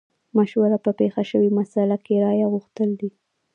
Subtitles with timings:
[0.37, 3.09] مشوره په پېښه شوې مسئله کې رايه غوښتل دي.